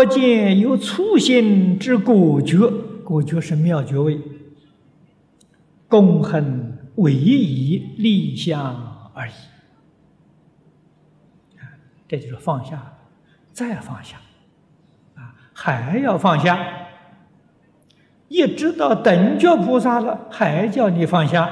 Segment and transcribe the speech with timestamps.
[0.00, 2.56] 可见有粗心之果觉，
[3.04, 4.18] 果觉是妙觉位，
[5.88, 9.32] 共恒唯一立相而已。
[12.08, 12.94] 这就是放下，
[13.52, 14.16] 再放下，
[15.16, 16.58] 啊，还要放下，
[18.28, 21.50] 一直到等觉菩萨了，还叫你放下，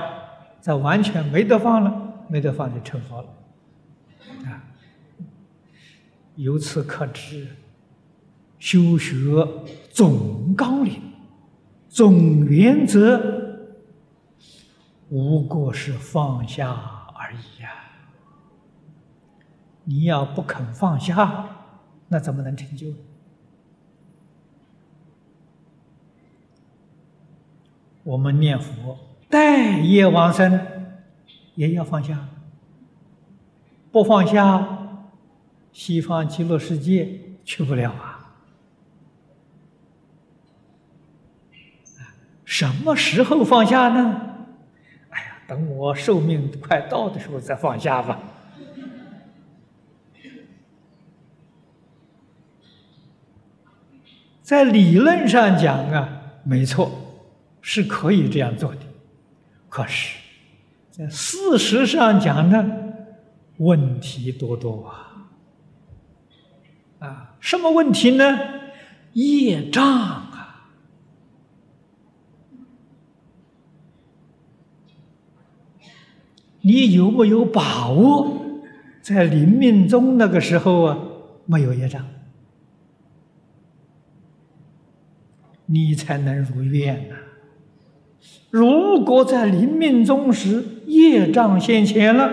[0.63, 3.29] 这完全没得放了，没得放就成佛了，
[4.47, 4.65] 啊，
[6.37, 7.47] 由此可知，
[8.59, 9.47] 修学
[9.91, 11.01] 总纲领、
[11.89, 13.69] 总原则，
[15.09, 16.71] 无过是放下
[17.15, 17.71] 而已呀。
[19.85, 21.49] 你要不肯放下，
[22.09, 22.89] 那怎么能成就？
[28.03, 30.61] 我们念佛待业往生，
[31.55, 32.29] 也要放下。
[33.91, 35.01] 不放下，
[35.73, 38.18] 西方极乐世界去不了啊！
[42.59, 44.21] 什么时候放下呢？
[45.11, 48.19] 哎呀，等我寿命快到的时候再放下吧。
[54.43, 56.91] 在理论上讲啊，没错，
[57.63, 58.81] 是可以这样做的。
[59.69, 60.19] 可是，
[60.91, 62.69] 在事实上讲呢，
[63.59, 65.31] 问题多多啊！
[67.07, 68.37] 啊，什么问题呢？
[69.13, 70.25] 业障啊！
[76.69, 78.31] 你有没有把握，
[79.01, 80.99] 在临命终那个时候啊，
[81.47, 82.05] 没有业障？
[85.65, 87.17] 你才能如愿呐！
[88.51, 92.31] 如果在临命终时业障现前了，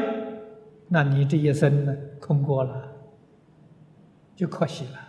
[0.89, 2.91] 那你这一生呢，空过了，
[4.35, 4.99] 就可惜了。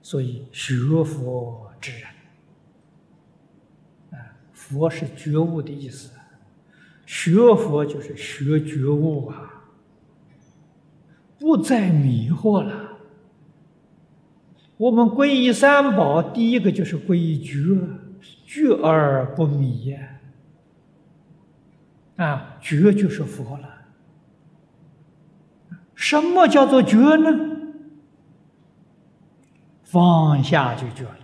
[0.00, 2.02] 所以学佛之人，
[4.12, 6.12] 啊，佛是觉悟的意思，
[7.12, 9.64] 学佛就是学觉悟啊，
[11.38, 12.96] 不再迷惑了。
[14.78, 17.86] 我们皈依三宝，第一个就是皈依觉，
[18.46, 20.20] 觉而不迷呀。
[22.16, 23.68] 啊，觉就是佛了。
[25.94, 27.28] 什么叫做觉呢？
[29.84, 31.18] 放下就觉了。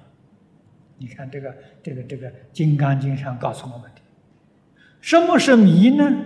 [0.98, 3.97] 你看这个，这个，这个《金刚经》上告诉我们的，
[5.00, 6.24] 什么是迷呢？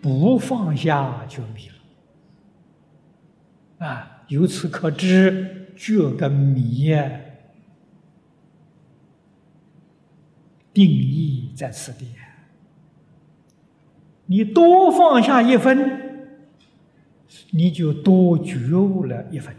[0.00, 1.68] 不放下就迷
[3.78, 3.86] 了。
[3.86, 5.58] 啊，由此可知。
[5.74, 6.94] 觉跟迷，
[10.72, 12.06] 定义在此地。
[14.26, 16.38] 你多放下一分，
[17.50, 19.56] 你就多觉悟了一分。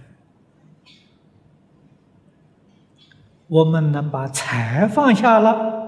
[3.47, 5.82] 我们能把财放下了，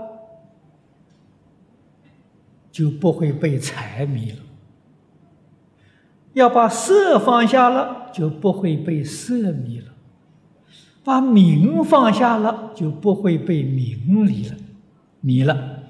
[2.75, 4.39] 就不会被财迷了；
[6.33, 9.93] 要把色放下了，就不会被色迷了。
[11.01, 14.55] 把名放下了，就不会被名离了，
[15.21, 15.83] 迷了。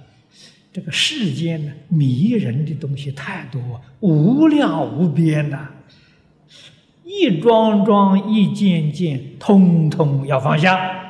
[0.71, 5.67] 这个世间呢，迷人的东西太多，无量无边呐。
[7.03, 11.04] 一桩桩，一件件，通通要放下。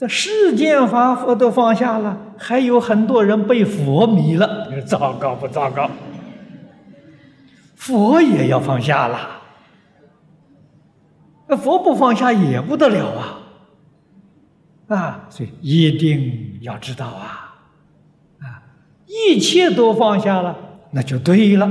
[0.00, 5.90] 这世间法佛都放下了，还有很多人被佛迷了，你说糟糕不糟糕？
[7.76, 9.42] 佛也要放下了。
[11.46, 13.42] 那佛不放下也不得了啊！
[14.88, 17.60] 啊，所以一定要知道啊！
[18.38, 18.62] 啊，
[19.06, 20.56] 一切都放下了，
[20.92, 21.70] 那就对了。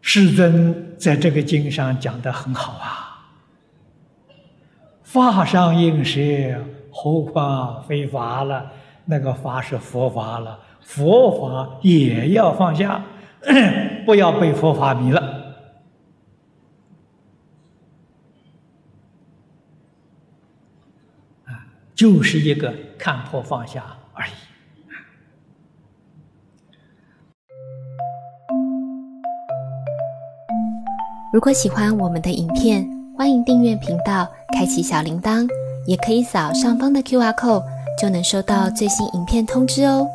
[0.00, 2.99] 世尊在这个经上讲的很好啊，
[5.12, 6.20] 法上应舍，
[6.92, 8.70] 何况非法了？
[9.06, 13.04] 那个法是佛法了，佛法也要放下。
[14.06, 15.20] 不要被佛法迷了，
[21.46, 24.30] 啊，就是一个看破放下而已。
[31.32, 32.86] 如果喜欢我们的影片，
[33.16, 35.48] 欢迎订阅频道，开启小铃铛，
[35.86, 37.64] 也可以扫上方的 Q R code，
[38.00, 40.06] 就能收到最新影片通知哦。